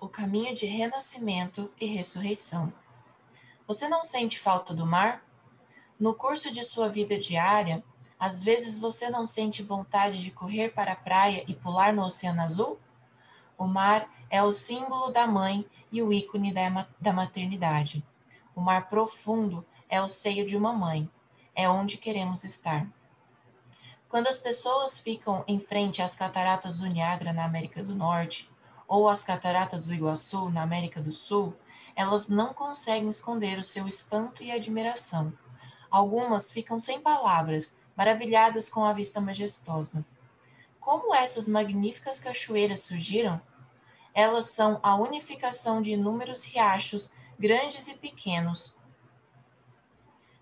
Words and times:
o 0.00 0.08
caminho 0.08 0.54
de 0.54 0.64
renascimento 0.64 1.70
e 1.78 1.86
ressurreição. 1.86 2.72
Você 3.66 3.86
não 3.86 4.02
sente 4.02 4.38
falta 4.38 4.72
do 4.74 4.86
mar? 4.86 5.22
No 5.98 6.14
curso 6.14 6.50
de 6.50 6.62
sua 6.62 6.88
vida 6.88 7.18
diária, 7.18 7.84
às 8.18 8.42
vezes 8.42 8.78
você 8.78 9.10
não 9.10 9.26
sente 9.26 9.62
vontade 9.62 10.22
de 10.22 10.30
correr 10.30 10.70
para 10.70 10.92
a 10.92 10.96
praia 10.96 11.44
e 11.46 11.54
pular 11.54 11.92
no 11.92 12.02
oceano 12.02 12.40
azul? 12.40 12.80
O 13.56 13.66
mar 13.66 14.10
é 14.30 14.42
o 14.42 14.52
símbolo 14.52 15.10
da 15.10 15.26
mãe 15.26 15.66
e 15.92 16.02
o 16.02 16.12
ícone 16.12 16.52
da 16.52 17.12
maternidade. 17.12 18.02
O 18.54 18.60
mar 18.60 18.88
profundo 18.88 19.66
é 19.88 20.00
o 20.00 20.08
seio 20.08 20.46
de 20.46 20.56
uma 20.56 20.72
mãe, 20.72 21.10
é 21.54 21.68
onde 21.68 21.98
queremos 21.98 22.42
estar. 22.42 22.86
Quando 24.08 24.26
as 24.26 24.38
pessoas 24.38 24.98
ficam 24.98 25.44
em 25.46 25.60
frente 25.60 26.02
às 26.02 26.16
cataratas 26.16 26.80
do 26.80 26.86
Niágara 26.86 27.32
na 27.32 27.44
América 27.44 27.82
do 27.82 27.94
Norte, 27.94 28.49
ou 28.90 29.08
às 29.08 29.22
cataratas 29.22 29.86
do 29.86 29.94
Iguaçu 29.94 30.50
na 30.50 30.62
América 30.62 31.00
do 31.00 31.12
Sul, 31.12 31.54
elas 31.94 32.28
não 32.28 32.52
conseguem 32.52 33.08
esconder 33.08 33.56
o 33.56 33.62
seu 33.62 33.86
espanto 33.86 34.42
e 34.42 34.50
admiração. 34.50 35.32
Algumas 35.88 36.52
ficam 36.52 36.76
sem 36.76 37.00
palavras, 37.00 37.76
maravilhadas 37.96 38.68
com 38.68 38.84
a 38.84 38.92
vista 38.92 39.20
majestosa. 39.20 40.04
Como 40.80 41.14
essas 41.14 41.46
magníficas 41.46 42.18
cachoeiras 42.18 42.82
surgiram? 42.82 43.40
Elas 44.12 44.46
são 44.46 44.80
a 44.82 44.96
unificação 44.96 45.80
de 45.80 45.92
inúmeros 45.92 46.42
riachos, 46.42 47.12
grandes 47.38 47.86
e 47.86 47.94
pequenos. 47.94 48.74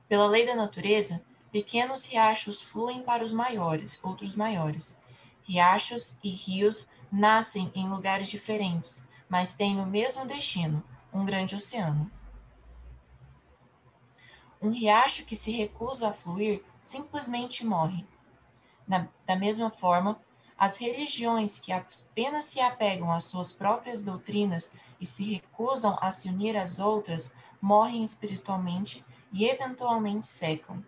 Pela 0.08 0.26
lei 0.26 0.46
da 0.46 0.56
natureza, 0.56 1.22
pequenos 1.52 2.06
riachos 2.06 2.62
fluem 2.62 3.02
para 3.02 3.22
os 3.22 3.32
maiores, 3.32 4.00
outros 4.02 4.34
maiores. 4.34 4.98
Riachos 5.42 6.16
e 6.24 6.30
rios 6.30 6.88
nascem 7.10 7.70
em 7.74 7.88
lugares 7.88 8.28
diferentes, 8.28 9.04
mas 9.28 9.54
têm 9.54 9.80
o 9.80 9.86
mesmo 9.86 10.26
destino, 10.26 10.82
um 11.12 11.24
grande 11.24 11.54
oceano. 11.54 12.10
Um 14.60 14.70
riacho 14.70 15.24
que 15.24 15.36
se 15.36 15.50
recusa 15.52 16.08
a 16.08 16.12
fluir 16.12 16.62
simplesmente 16.80 17.64
morre. 17.64 18.04
Da, 18.86 19.06
da 19.26 19.36
mesma 19.36 19.70
forma, 19.70 20.20
as 20.58 20.76
religiões 20.76 21.60
que 21.60 21.72
apenas 21.72 22.46
se 22.46 22.60
apegam 22.60 23.12
às 23.12 23.24
suas 23.24 23.52
próprias 23.52 24.02
doutrinas 24.02 24.72
e 25.00 25.06
se 25.06 25.34
recusam 25.34 25.96
a 26.00 26.10
se 26.10 26.28
unir 26.28 26.56
às 26.56 26.80
outras 26.80 27.32
morrem 27.60 28.02
espiritualmente 28.02 29.04
e 29.32 29.46
eventualmente 29.46 30.26
secam. 30.26 30.84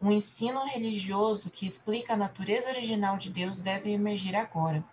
Um 0.00 0.10
ensino 0.10 0.64
religioso 0.64 1.50
que 1.50 1.66
explica 1.66 2.14
a 2.14 2.16
natureza 2.16 2.68
original 2.68 3.16
de 3.16 3.30
Deus 3.30 3.60
deve 3.60 3.92
emergir 3.92 4.34
agora. 4.34 4.84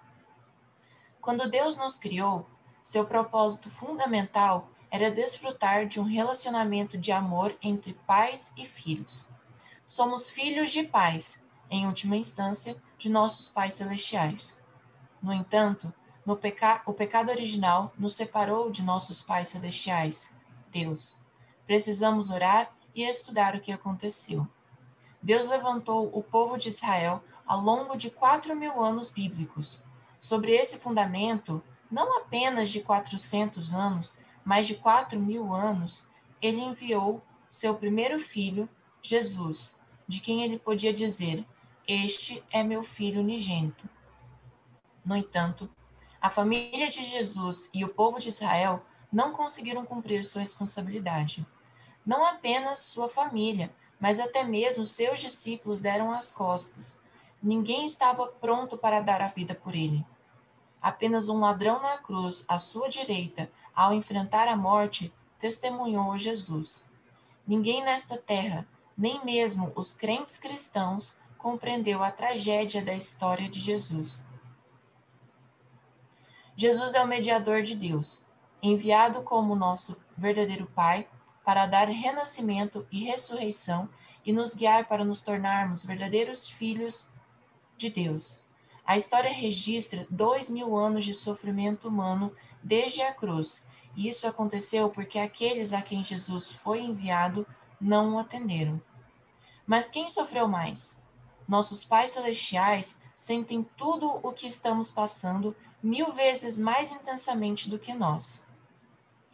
Quando 1.23 1.49
Deus 1.49 1.77
nos 1.77 1.95
criou, 1.95 2.45
seu 2.83 3.05
propósito 3.05 3.69
fundamental 3.69 4.67
era 4.91 5.09
desfrutar 5.09 5.88
de 5.88 5.97
um 5.97 6.03
relacionamento 6.03 6.97
de 6.97 7.13
amor 7.13 7.57
entre 7.61 7.93
pais 8.05 8.52
e 8.57 8.65
filhos. 8.65 9.30
Somos 9.85 10.30
filhos 10.30 10.69
de 10.73 10.83
pais, 10.83 11.41
em 11.69 11.85
última 11.85 12.17
instância, 12.17 12.75
de 12.97 13.09
nossos 13.09 13.47
pais 13.47 13.75
celestiais. 13.75 14.57
No 15.21 15.31
entanto, 15.31 15.93
no 16.25 16.35
peca 16.35 16.83
o 16.85 16.91
pecado 16.91 17.31
original 17.31 17.93
nos 17.97 18.15
separou 18.15 18.69
de 18.69 18.83
nossos 18.83 19.21
pais 19.21 19.47
celestiais, 19.47 20.30
Deus. 20.69 21.15
Precisamos 21.65 22.30
orar 22.30 22.69
e 22.93 23.02
estudar 23.02 23.55
o 23.55 23.61
que 23.61 23.71
aconteceu. 23.71 24.45
Deus 25.21 25.47
levantou 25.47 26.11
o 26.13 26.21
povo 26.21 26.58
de 26.58 26.67
Israel 26.67 27.23
ao 27.47 27.61
longo 27.61 27.95
de 27.95 28.11
quatro 28.11 28.53
mil 28.58 28.83
anos 28.83 29.09
bíblicos 29.09 29.81
Sobre 30.23 30.53
esse 30.53 30.77
fundamento, 30.77 31.61
não 31.91 32.19
apenas 32.19 32.69
de 32.69 32.79
400 32.79 33.73
anos, 33.73 34.13
mas 34.41 34.65
de 34.65 34.75
4 34.75 35.19
mil 35.19 35.53
anos, 35.53 36.07
ele 36.41 36.61
enviou 36.61 37.21
seu 37.52 37.75
primeiro 37.75 38.17
filho, 38.17 38.70
Jesus, 39.02 39.75
de 40.08 40.21
quem 40.21 40.42
ele 40.42 40.58
podia 40.58 40.93
dizer: 40.93 41.45
Este 41.86 42.42
é 42.49 42.64
meu 42.64 42.83
filho 42.83 43.20
unigênito. 43.20 43.89
No 45.03 45.14
entanto, 45.14 45.70
a 46.21 46.30
família 46.30 46.87
de 46.87 47.03
Jesus 47.03 47.69
e 47.73 47.83
o 47.83 47.89
povo 47.89 48.17
de 48.17 48.30
Israel 48.30 48.81
não 49.11 49.33
conseguiram 49.33 49.86
cumprir 49.86 50.23
sua 50.23 50.39
responsabilidade. 50.39 51.45
Não 52.05 52.25
apenas 52.25 52.80
sua 52.80 53.09
família, 53.09 53.75
mas 53.99 54.21
até 54.21 54.45
mesmo 54.45 54.86
seus 54.86 55.19
discípulos 55.19 55.81
deram 55.81 56.14
as 56.14 56.31
costas. 56.31 56.98
Ninguém 57.42 57.86
estava 57.86 58.25
pronto 58.27 58.77
para 58.77 59.02
dar 59.02 59.21
a 59.21 59.27
vida 59.27 59.53
por 59.53 59.75
ele. 59.75 60.05
Apenas 60.83 61.30
um 61.30 61.39
ladrão 61.39 61.82
na 61.82 61.98
cruz, 61.98 62.44
à 62.45 62.60
sua 62.60 62.89
direita, 62.89 63.49
ao 63.73 63.94
enfrentar 63.94 64.49
a 64.49 64.58
morte, 64.58 65.14
testemunhou 65.39 66.20
Jesus. 66.20 66.83
Ninguém 67.48 67.82
nesta 67.82 68.17
terra, 68.17 68.67
nem 68.98 69.23
mesmo 69.23 69.72
os 69.77 69.93
crentes 69.93 70.38
cristãos, 70.38 71.17
compreendeu 71.38 72.04
a 72.04 72.11
tragédia 72.11 72.83
da 72.83 72.93
história 72.93 73.48
de 73.48 73.61
Jesus. 73.61 74.22
Jesus 76.54 76.93
é 76.93 77.02
o 77.02 77.08
mediador 77.08 77.61
de 77.61 77.76
Deus, 77.76 78.26
enviado 78.61 79.23
como 79.23 79.55
nosso 79.55 79.95
verdadeiro 80.17 80.66
Pai 80.67 81.08
para 81.45 81.66
dar 81.66 81.88
renascimento 81.88 82.86
e 82.92 83.05
ressurreição 83.05 83.89
e 84.26 84.33
nos 84.33 84.54
guiar 84.54 84.86
para 84.86 85.05
nos 85.05 85.22
tornarmos 85.22 85.82
verdadeiros 85.82 86.45
filhos 86.45 87.08
de 87.77 87.89
Deus. 87.89 88.42
A 88.86 88.98
história 88.98 89.32
registra 89.32 90.05
dois 90.10 90.49
mil 90.49 90.76
anos 90.76 91.05
de 91.05 91.14
sofrimento 91.14 91.88
humano 91.88 92.36
desde 92.61 93.02
a 93.02 93.14
cruz, 93.14 93.66
e 93.95 94.08
isso 94.08 94.27
aconteceu 94.27 94.89
porque 94.89 95.20
aqueles 95.20 95.73
a 95.73 95.82
quem 95.82 96.04
Jesus 96.04 96.52
foi 96.52 96.82
enviado 96.82 97.48
não 97.80 98.16
o 98.16 98.20
atenderam. 98.20 98.82
Mas 99.66 99.89
quem 99.89 100.10
sofreu 100.10 100.48
mais? 100.48 101.02
Nossos 101.48 101.83
pais 101.83 102.11
celestiais 102.11 103.02
sentem 103.16 103.64
tudo 103.77 104.20
o 104.23 104.33
que 104.33 104.48
estamos 104.48 104.89
passando 104.89 105.55
mil 105.82 106.14
vezes 106.14 106.58
mais 106.58 106.92
intensamente 106.92 107.70
do 107.70 107.80
que 107.80 107.93
nós. 107.93 108.42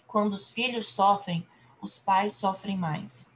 Quando 0.08 0.34
os 0.34 0.50
filhos 0.50 0.88
sofrem, 0.88 1.48
os 1.82 1.98
pais 1.98 2.34
sofrem 2.34 2.78
mais. 2.78 3.30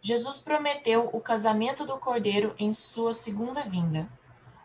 Jesus 0.00 0.38
prometeu 0.38 1.10
o 1.12 1.20
casamento 1.20 1.84
do 1.84 1.98
cordeiro 1.98 2.54
em 2.58 2.72
sua 2.72 3.12
segunda 3.12 3.62
vinda. 3.62 4.08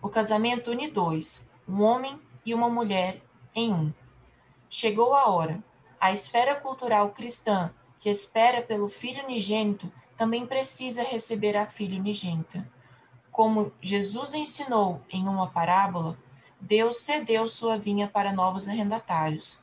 O 0.01 0.09
casamento 0.09 0.71
une 0.71 0.89
dois, 0.89 1.47
um 1.67 1.83
homem 1.83 2.19
e 2.43 2.53
uma 2.53 2.67
mulher 2.67 3.21
em 3.53 3.71
um. 3.71 3.93
Chegou 4.69 5.13
a 5.13 5.29
hora. 5.29 5.63
A 5.99 6.11
esfera 6.11 6.55
cultural 6.55 7.11
cristã, 7.11 7.71
que 7.99 8.09
espera 8.09 8.63
pelo 8.63 8.87
filho 8.87 9.23
unigênito, 9.23 9.91
também 10.17 10.47
precisa 10.47 11.03
receber 11.03 11.55
a 11.55 11.67
filha 11.67 11.99
unigênita. 11.99 12.67
Como 13.31 13.71
Jesus 13.79 14.33
ensinou 14.33 15.01
em 15.09 15.27
uma 15.27 15.47
parábola, 15.47 16.17
Deus 16.59 16.97
cedeu 16.97 17.47
sua 17.47 17.77
vinha 17.77 18.07
para 18.07 18.33
novos 18.33 18.67
arrendatários. 18.67 19.59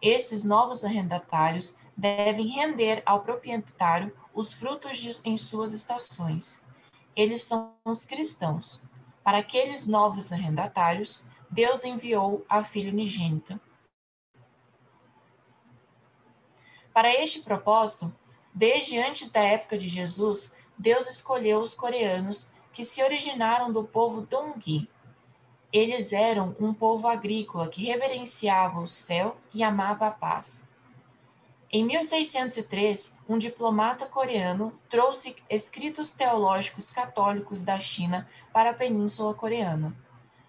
Esses 0.00 0.44
novos 0.44 0.84
arrendatários 0.84 1.76
devem 1.96 2.46
render 2.46 3.02
ao 3.04 3.20
proprietário 3.20 4.12
os 4.32 4.52
frutos 4.52 4.98
de, 4.98 5.20
em 5.24 5.36
suas 5.36 5.72
estações. 5.72 6.62
Eles 7.16 7.42
são 7.42 7.72
os 7.84 8.04
cristãos. 8.04 8.82
Para 9.26 9.38
aqueles 9.38 9.88
novos 9.88 10.30
arrendatários, 10.30 11.24
Deus 11.50 11.82
enviou 11.82 12.46
a 12.48 12.62
filha 12.62 12.92
unigênita. 12.92 13.60
Para 16.94 17.12
este 17.12 17.42
propósito, 17.42 18.14
desde 18.54 18.96
antes 18.96 19.28
da 19.28 19.40
época 19.40 19.76
de 19.76 19.88
Jesus, 19.88 20.54
Deus 20.78 21.10
escolheu 21.10 21.58
os 21.58 21.74
coreanos 21.74 22.52
que 22.72 22.84
se 22.84 23.02
originaram 23.02 23.72
do 23.72 23.82
povo 23.82 24.20
Dongui. 24.20 24.88
Eles 25.72 26.12
eram 26.12 26.54
um 26.60 26.72
povo 26.72 27.08
agrícola 27.08 27.68
que 27.68 27.84
reverenciava 27.84 28.78
o 28.78 28.86
céu 28.86 29.36
e 29.52 29.64
amava 29.64 30.06
a 30.06 30.12
paz. 30.12 30.68
Em 31.72 31.84
1603, 31.84 33.16
um 33.28 33.36
diplomata 33.36 34.06
coreano 34.06 34.78
trouxe 34.88 35.34
escritos 35.50 36.12
teológicos 36.12 36.92
católicos 36.92 37.62
da 37.62 37.80
China 37.80 38.28
para 38.52 38.70
a 38.70 38.74
Península 38.74 39.34
Coreana. 39.34 39.96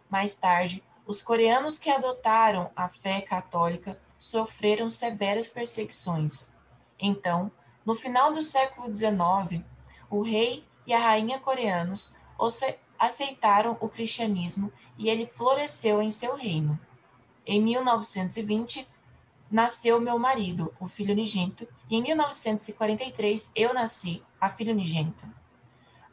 Mais 0.09 0.35
tarde, 0.35 0.83
os 1.07 1.21
coreanos 1.21 1.79
que 1.79 1.89
adotaram 1.89 2.69
a 2.75 2.87
fé 2.87 3.21
católica 3.21 3.99
sofreram 4.17 4.91
severas 4.91 5.47
perseguições. 5.47 6.51
Então, 6.99 7.51
no 7.83 7.95
final 7.95 8.31
do 8.31 8.41
século 8.41 8.93
XIX, 8.93 9.63
o 10.09 10.21
rei 10.21 10.65
e 10.85 10.93
a 10.93 10.99
rainha 10.99 11.39
coreanos 11.39 12.15
aceitaram 12.99 13.75
o 13.81 13.89
cristianismo 13.89 14.71
e 14.97 15.09
ele 15.09 15.25
floresceu 15.25 15.99
em 16.01 16.11
seu 16.11 16.35
reino. 16.35 16.79
Em 17.45 17.61
1920, 17.61 18.87
nasceu 19.49 19.99
meu 19.99 20.19
marido, 20.19 20.73
o 20.79 20.87
filho 20.87 21.13
unigênito, 21.13 21.67
e 21.89 21.95
em 21.95 22.01
1943 22.01 23.51
eu 23.55 23.73
nasci, 23.73 24.23
a 24.39 24.49
filha 24.49 24.73
unigênita. 24.73 25.27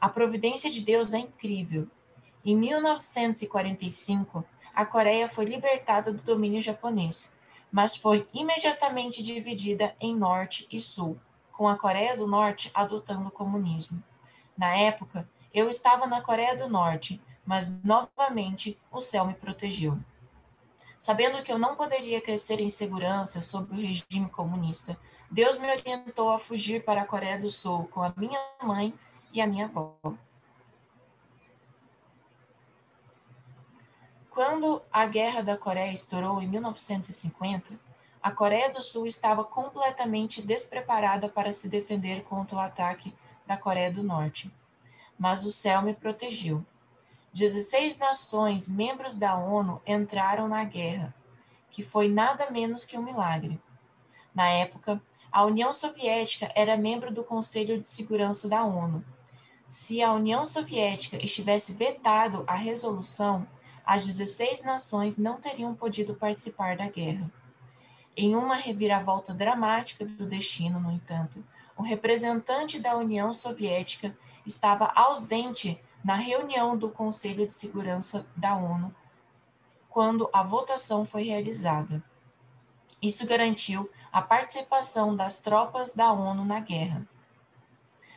A 0.00 0.08
providência 0.08 0.70
de 0.70 0.82
Deus 0.82 1.12
é 1.12 1.18
incrível. 1.18 1.88
Em 2.44 2.56
1945, 2.56 4.44
a 4.74 4.84
Coreia 4.84 5.28
foi 5.28 5.44
libertada 5.44 6.12
do 6.12 6.22
domínio 6.22 6.60
japonês, 6.60 7.34
mas 7.72 7.96
foi 7.96 8.28
imediatamente 8.34 9.22
dividida 9.22 9.96
em 10.00 10.14
Norte 10.14 10.66
e 10.70 10.78
Sul, 10.78 11.18
com 11.50 11.66
a 11.68 11.76
Coreia 11.76 12.16
do 12.16 12.26
Norte 12.26 12.70
adotando 12.74 13.28
o 13.28 13.32
comunismo. 13.32 14.02
Na 14.56 14.76
época, 14.76 15.28
eu 15.52 15.68
estava 15.68 16.06
na 16.06 16.20
Coreia 16.20 16.56
do 16.56 16.68
Norte, 16.68 17.20
mas 17.44 17.82
novamente 17.82 18.78
o 18.90 19.00
céu 19.00 19.26
me 19.26 19.34
protegeu. 19.34 19.98
Sabendo 21.04 21.42
que 21.42 21.52
eu 21.52 21.58
não 21.58 21.76
poderia 21.76 22.18
crescer 22.18 22.60
em 22.60 22.70
segurança 22.70 23.42
sob 23.42 23.74
o 23.74 23.76
regime 23.76 24.26
comunista, 24.30 24.98
Deus 25.30 25.58
me 25.58 25.70
orientou 25.70 26.30
a 26.30 26.38
fugir 26.38 26.82
para 26.82 27.02
a 27.02 27.06
Coreia 27.06 27.38
do 27.38 27.50
Sul 27.50 27.86
com 27.88 28.02
a 28.02 28.10
minha 28.16 28.40
mãe 28.62 28.94
e 29.30 29.38
a 29.38 29.46
minha 29.46 29.66
avó. 29.66 29.94
Quando 34.30 34.80
a 34.90 35.04
Guerra 35.04 35.42
da 35.42 35.58
Coreia 35.58 35.92
estourou 35.92 36.40
em 36.40 36.48
1950, 36.48 37.78
a 38.22 38.30
Coreia 38.30 38.72
do 38.72 38.80
Sul 38.80 39.06
estava 39.06 39.44
completamente 39.44 40.40
despreparada 40.40 41.28
para 41.28 41.52
se 41.52 41.68
defender 41.68 42.22
contra 42.22 42.56
o 42.56 42.60
ataque 42.60 43.14
da 43.46 43.58
Coreia 43.58 43.92
do 43.92 44.02
Norte. 44.02 44.50
Mas 45.18 45.44
o 45.44 45.52
céu 45.52 45.82
me 45.82 45.92
protegeu. 45.92 46.64
16 47.34 47.98
nações 47.98 48.68
membros 48.68 49.16
da 49.16 49.36
ONU 49.36 49.82
entraram 49.84 50.46
na 50.46 50.62
guerra, 50.62 51.12
que 51.68 51.82
foi 51.82 52.08
nada 52.08 52.48
menos 52.48 52.86
que 52.86 52.96
um 52.96 53.02
milagre. 53.02 53.60
Na 54.32 54.48
época, 54.48 55.02
a 55.32 55.42
União 55.42 55.72
Soviética 55.72 56.52
era 56.54 56.76
membro 56.76 57.12
do 57.12 57.24
Conselho 57.24 57.80
de 57.80 57.88
Segurança 57.88 58.48
da 58.48 58.62
ONU. 58.62 59.04
Se 59.68 60.00
a 60.00 60.12
União 60.12 60.44
Soviética 60.44 61.16
estivesse 61.16 61.72
vetado 61.72 62.44
a 62.46 62.54
resolução, 62.54 63.44
as 63.84 64.06
16 64.06 64.62
nações 64.62 65.18
não 65.18 65.40
teriam 65.40 65.74
podido 65.74 66.14
participar 66.14 66.76
da 66.76 66.88
guerra. 66.88 67.28
Em 68.16 68.36
uma 68.36 68.54
reviravolta 68.54 69.34
dramática 69.34 70.04
do 70.04 70.24
destino, 70.24 70.78
no 70.78 70.92
entanto, 70.92 71.44
o 71.76 71.82
representante 71.82 72.78
da 72.78 72.96
União 72.96 73.32
Soviética 73.32 74.16
estava 74.46 74.92
ausente 74.94 75.82
na 76.04 76.14
reunião 76.14 76.76
do 76.76 76.90
Conselho 76.90 77.46
de 77.46 77.54
Segurança 77.54 78.26
da 78.36 78.54
ONU 78.54 78.94
quando 79.88 80.28
a 80.32 80.42
votação 80.42 81.04
foi 81.04 81.22
realizada. 81.22 82.04
Isso 83.00 83.26
garantiu 83.26 83.88
a 84.12 84.20
participação 84.20 85.16
das 85.16 85.38
tropas 85.40 85.92
da 85.92 86.12
ONU 86.12 86.44
na 86.44 86.60
guerra. 86.60 87.08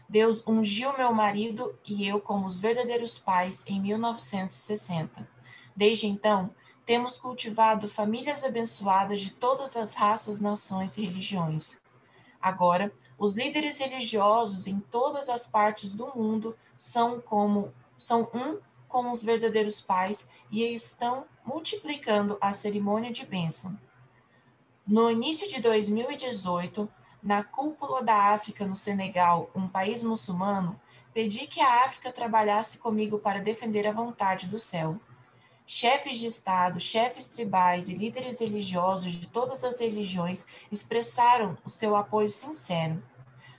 Deus 0.09 0.43
ungiu 0.47 0.97
meu 0.97 1.13
marido 1.13 1.77
e 1.85 2.07
eu 2.07 2.19
como 2.19 2.45
os 2.45 2.57
verdadeiros 2.57 3.17
pais 3.17 3.63
em 3.67 3.79
1960. 3.79 5.27
Desde 5.75 6.07
então, 6.07 6.49
temos 6.85 7.17
cultivado 7.17 7.87
famílias 7.87 8.43
abençoadas 8.43 9.21
de 9.21 9.31
todas 9.31 9.75
as 9.75 9.93
raças, 9.93 10.39
nações 10.39 10.97
e 10.97 11.05
religiões. 11.05 11.77
Agora, 12.41 12.91
os 13.17 13.35
líderes 13.35 13.79
religiosos 13.79 14.67
em 14.67 14.79
todas 14.79 15.29
as 15.29 15.47
partes 15.47 15.93
do 15.93 16.15
mundo 16.15 16.55
são 16.75 17.19
como 17.19 17.73
são 17.97 18.29
um 18.33 18.59
com 18.87 19.09
os 19.09 19.23
verdadeiros 19.23 19.81
pais 19.81 20.29
e 20.51 20.63
estão 20.63 21.25
multiplicando 21.43 22.37
a 22.39 22.53
cerimônia 22.53 23.11
de 23.11 23.25
bênção. 23.25 23.77
No 24.85 25.09
início 25.11 25.47
de 25.49 25.61
2018, 25.61 26.87
na 27.21 27.43
cúpula 27.43 28.01
da 28.01 28.33
África 28.33 28.65
no 28.65 28.75
Senegal, 28.75 29.49
um 29.53 29.67
país 29.67 30.03
muçulmano, 30.03 30.79
pedi 31.13 31.47
que 31.47 31.59
a 31.59 31.83
África 31.83 32.11
trabalhasse 32.11 32.77
comigo 32.77 33.19
para 33.19 33.41
defender 33.41 33.87
a 33.87 33.91
vontade 33.91 34.47
do 34.47 34.59
céu. 34.59 34.99
Chefes 35.69 36.17
de 36.17 36.27
Estado, 36.27 36.79
chefes 36.79 37.27
tribais 37.27 37.89
e 37.89 37.93
líderes 37.93 38.39
religiosos 38.39 39.11
de 39.11 39.27
todas 39.27 39.65
as 39.65 39.81
religiões 39.81 40.47
expressaram 40.71 41.57
o 41.65 41.69
seu 41.69 41.93
apoio 41.97 42.29
sincero. 42.29 43.03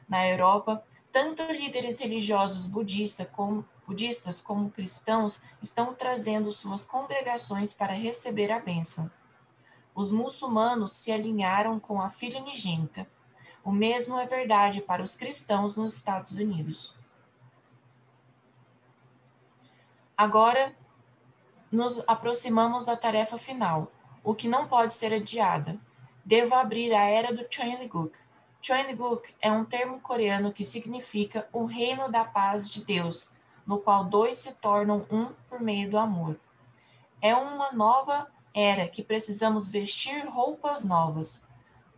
Na 0.09 0.27
Europa, 0.27 0.83
tanto 1.13 1.43
líderes 1.53 1.99
religiosos 1.99 2.65
budista 2.65 3.27
como, 3.27 3.63
budistas 3.87 4.41
como 4.41 4.71
cristãos 4.71 5.39
estão 5.61 5.93
trazendo 5.93 6.51
suas 6.51 6.83
congregações 6.83 7.75
para 7.75 7.93
receber 7.93 8.51
a 8.51 8.59
bênção. 8.59 9.11
Os 9.95 10.11
muçulmanos 10.11 10.93
se 10.93 11.13
alinharam 11.13 11.79
com 11.79 12.01
a 12.01 12.09
filha 12.09 12.41
unigênita. 12.41 13.07
O 13.63 13.71
mesmo 13.71 14.19
é 14.19 14.27
verdade 14.27 14.81
para 14.81 15.03
os 15.03 15.15
cristãos 15.15 15.77
nos 15.77 15.95
Estados 15.95 16.39
Unidos. 16.39 16.97
Agora 20.17 20.75
nos 21.71 22.03
aproximamos 22.07 22.85
da 22.85 22.97
tarefa 22.97 23.37
final, 23.37 23.93
o 24.25 24.35
que 24.35 24.49
não 24.49 24.67
pode 24.67 24.95
ser 24.95 25.13
adiada. 25.13 25.79
Devo 26.25 26.55
abrir 26.55 26.95
a 26.95 27.05
era 27.05 27.33
do 27.33 27.47
Choenguk. 27.49 28.17
Choenguk 28.61 29.35
é 29.41 29.51
um 29.51 29.65
termo 29.65 30.01
coreano 30.01 30.53
que 30.53 30.65
significa 30.65 31.49
o 31.53 31.65
reino 31.65 32.11
da 32.11 32.25
paz 32.25 32.71
de 32.71 32.85
Deus, 32.85 33.29
no 33.67 33.81
qual 33.81 34.05
dois 34.05 34.39
se 34.39 34.55
tornam 34.55 35.07
um 35.11 35.27
por 35.49 35.61
meio 35.61 35.91
do 35.91 35.99
amor. 35.99 36.39
É 37.21 37.35
uma 37.35 37.73
nova 37.73 38.27
era 38.55 38.89
que 38.89 39.03
precisamos 39.03 39.69
vestir 39.69 40.27
roupas 40.27 40.85
novas. 40.85 41.45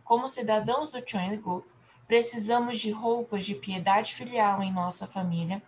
Como 0.03 0.27
cidadãos 0.27 0.91
do 0.91 1.01
Choenguk, 1.05 1.67
precisamos 2.07 2.79
de 2.79 2.91
roupas 2.91 3.45
de 3.45 3.55
piedade 3.55 4.13
filial 4.13 4.61
em 4.61 4.71
nossa 4.71 5.07
família, 5.07 5.63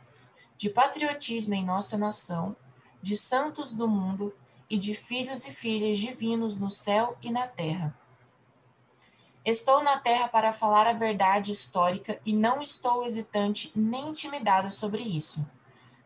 de 0.57 0.69
patriotismo 0.69 1.53
em 1.53 1.63
nossa 1.63 1.97
nação, 1.97 2.55
de 3.03 3.17
santos 3.17 3.73
do 3.73 3.85
mundo 3.85 4.33
e 4.69 4.77
de 4.77 4.95
filhos 4.95 5.45
e 5.45 5.51
filhas 5.51 5.99
divinos 5.99 6.57
no 6.57 6.69
céu 6.69 7.17
e 7.21 7.29
na 7.29 7.45
terra. 7.45 7.93
Estou 9.43 9.83
na 9.83 9.99
terra 9.99 10.29
para 10.29 10.53
falar 10.53 10.87
a 10.87 10.93
verdade 10.93 11.51
histórica 11.51 12.17
e 12.25 12.31
não 12.31 12.61
estou 12.61 13.05
hesitante 13.05 13.73
nem 13.75 14.07
intimidada 14.07 14.71
sobre 14.71 15.03
isso. 15.03 15.45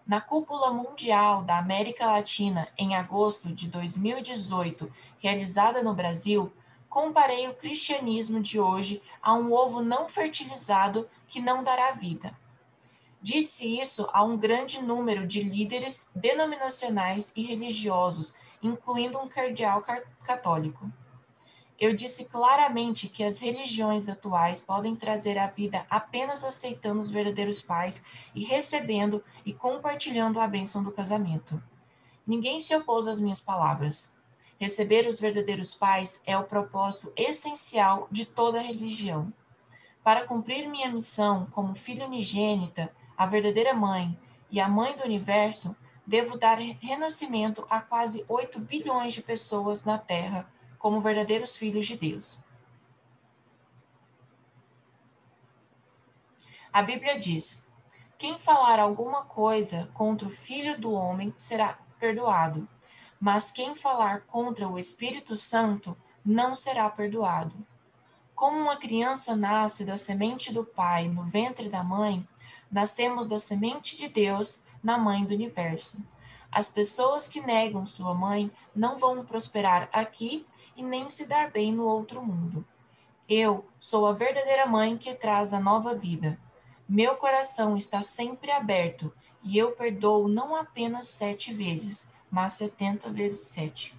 Na 0.08 0.20
cúpula 0.20 0.72
mundial 0.72 1.44
da 1.44 1.60
América 1.60 2.08
Latina 2.08 2.68
em 2.76 2.96
agosto 2.96 3.54
de 3.54 3.68
2018, 3.68 4.92
realizada 5.20 5.84
no 5.84 5.94
Brasil, 5.94 6.52
comparei 6.90 7.48
o 7.48 7.54
cristianismo 7.54 8.42
de 8.42 8.60
hoje 8.60 9.04
a 9.22 9.36
um 9.36 9.54
ovo 9.54 9.84
não 9.84 10.10
fertilizado 10.10 11.08
que 11.28 11.40
não 11.40 11.64
dará 11.64 11.92
vida. 11.92 12.34
Disse 13.22 13.80
isso 13.80 14.08
a 14.14 14.24
um 14.24 14.38
grande 14.38 14.82
número 14.82 15.26
de 15.26 15.42
líderes 15.42 16.10
denominacionais 16.16 17.34
e 17.36 17.42
religiosos, 17.42 18.36
incluindo 18.62 19.20
um 19.20 19.28
cardeal 19.28 19.84
católico. 20.24 20.92
Eu 21.80 21.94
disse 21.94 22.26
claramente 22.26 23.08
que 23.08 23.24
as 23.24 23.38
religiões 23.38 24.10
atuais 24.10 24.64
podem 24.64 24.96
trazer 24.96 25.38
a 25.38 25.46
vida 25.46 25.86
apenas 25.90 26.44
aceitando 26.44 27.00
os 27.00 27.12
verdadeiros 27.12 27.62
pais 27.62 28.04
e 28.34 28.44
recebendo 28.44 29.24
e 29.46 29.54
compartilhando 29.54 30.40
a 30.40 30.48
bênção 30.48 30.84
do 30.84 30.92
casamento. 30.92 31.62
Ninguém 32.26 32.60
se 32.60 32.76
opôs 32.76 33.06
às 33.06 33.22
minhas 33.22 33.42
palavras. 33.42 34.12
Receber 34.60 35.08
os 35.08 35.20
verdadeiros 35.20 35.76
pais 35.76 36.22
é 36.26 36.36
o 36.36 36.46
propósito 36.46 37.14
essencial 37.16 38.08
de 38.12 38.26
toda 38.26 38.60
religião. 38.60 39.32
Para 40.04 40.26
cumprir 40.26 40.68
minha 40.68 40.92
missão 40.92 41.46
como 41.52 41.76
filha 41.76 42.08
unigênita, 42.08 42.92
a 43.18 43.26
verdadeira 43.26 43.74
mãe 43.74 44.18
e 44.50 44.60
a 44.60 44.70
mãe 44.70 44.96
do 44.96 45.04
universo, 45.04 45.76
devo 46.06 46.38
dar 46.38 46.58
renascimento 46.58 47.66
a 47.70 47.82
quase 47.82 48.24
8 48.30 48.60
bilhões 48.60 49.14
de 49.14 49.22
pessoas 49.22 49.84
na 49.84 49.98
Terra 49.98 50.50
como 50.78 51.02
verdadeiros 51.02 51.58
filhos 51.58 51.88
de 51.88 51.98
Deus. 51.98 52.40
A 56.72 56.84
Bíblia 56.84 57.18
diz: 57.18 57.66
quem 58.18 58.38
falar 58.40 58.80
alguma 58.80 59.24
coisa 59.26 59.90
contra 59.94 60.28
o 60.28 60.32
Filho 60.32 60.80
do 60.80 60.92
Homem 60.92 61.34
será 61.38 61.78
perdoado, 62.00 62.68
mas 63.20 63.52
quem 63.52 63.76
falar 63.76 64.22
contra 64.22 64.68
o 64.68 64.80
Espírito 64.80 65.36
Santo 65.36 65.98
não 66.26 66.56
será 66.56 66.90
perdoado. 66.90 67.54
Como 68.34 68.60
uma 68.60 68.78
criança 68.78 69.36
nasce 69.36 69.84
da 69.84 69.98
semente 69.98 70.54
do 70.54 70.64
pai 70.64 71.08
no 71.08 71.24
ventre 71.24 71.70
da 71.70 71.84
mãe, 71.84 72.28
Nascemos 72.72 73.28
da 73.28 73.40
semente 73.40 73.96
de 73.96 74.08
Deus 74.08 74.60
na 74.84 74.98
mãe 74.98 75.24
do 75.24 75.34
universo. 75.34 75.98
As 76.52 76.70
pessoas 76.70 77.28
que 77.28 77.42
negam 77.42 77.86
sua 77.86 78.14
mãe 78.14 78.52
não 78.76 78.98
vão 78.98 79.26
prosperar 79.26 79.90
aqui 79.92 80.46
e 80.76 80.84
nem 80.84 81.10
se 81.10 81.26
dar 81.26 81.52
bem 81.52 81.72
no 81.72 81.84
outro 81.84 82.24
mundo. 82.24 82.66
Eu 83.28 83.66
sou 83.78 84.06
a 84.06 84.14
verdadeira 84.14 84.66
mãe 84.66 84.98
que 84.98 85.14
traz 85.14 85.54
a 85.54 85.60
nova 85.60 85.94
vida. 85.94 86.40
Meu 86.88 87.16
coração 87.16 87.76
está 87.76 88.02
sempre 88.02 88.52
aberto 88.52 89.14
e 89.44 89.58
eu 89.58 89.74
perdoo 89.74 90.28
não 90.28 90.56
apenas 90.56 91.08
sete 91.08 91.54
vezes, 91.54 92.12
mas 92.32 92.54
setenta 92.54 93.10
vezes 93.10 93.48
sete. 93.48 93.98